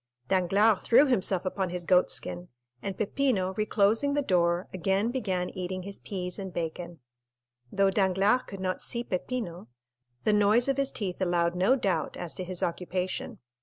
Danglars 0.29 0.81
threw 0.81 1.05
himself 1.05 1.45
upon 1.45 1.69
his 1.69 1.85
goat 1.85 2.09
skin, 2.09 2.47
and 2.81 2.97
Peppino, 2.97 3.53
reclosing 3.55 4.15
the 4.15 4.23
door, 4.23 4.67
again 4.73 5.11
began 5.11 5.51
eating 5.51 5.83
his 5.83 5.99
peas 5.99 6.39
and 6.39 6.51
bacon. 6.51 6.99
Though 7.71 7.91
Danglars 7.91 8.41
could 8.47 8.59
not 8.61 8.81
see 8.81 9.03
Peppino, 9.03 9.67
the 10.23 10.33
noise 10.33 10.67
of 10.67 10.77
his 10.77 10.91
teeth 10.91 11.21
allowed 11.21 11.53
no 11.53 11.75
doubt 11.75 12.17
as 12.17 12.33
to 12.33 12.43
his 12.43 12.63
occupation. 12.63 13.37